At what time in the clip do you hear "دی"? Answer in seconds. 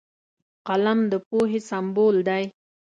2.27-2.43